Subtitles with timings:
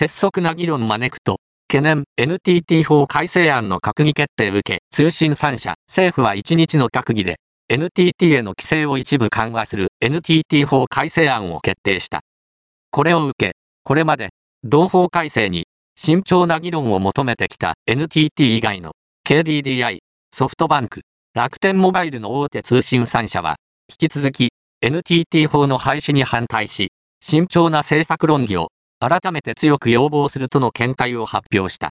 [0.00, 7.36] 拙速な議論招くと、懸念 NTT 法改正案の閣議決定受け、通信3社、政府は1日の閣議で、
[7.68, 12.22] NTT への規制を一部緩和する NTT 法改正案を決定した。
[12.90, 13.52] これを受け、
[13.84, 14.30] これまで、
[14.64, 15.66] 同法改正に
[15.96, 18.92] 慎重な議論を求めてきた NTT 以外の
[19.28, 19.98] KDDI、
[20.32, 21.02] ソフトバンク、
[21.34, 23.56] 楽天モバイルの大手通信3社は、
[23.90, 24.48] 引き続き
[24.80, 26.90] NTT 法の廃止に反対し、
[27.22, 28.70] 慎重な政策論議を
[29.02, 31.88] 改めて強く要望するとの見解を発表した。